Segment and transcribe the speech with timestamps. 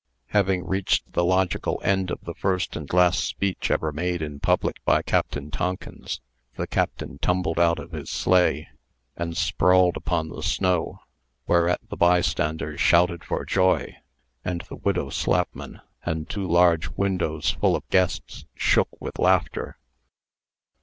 [0.29, 4.83] Having reached the logical end of the first and last speech ever made in public
[4.83, 6.21] by Captain Tonkins,
[6.55, 8.67] the Captain tumbled out of his sleigh,
[9.15, 11.01] and sprawled upon the snow;
[11.45, 13.95] whereat the bystanders shouted for joy,
[14.43, 19.77] and the widow Slapman and two large windows full of guests shook with laughter.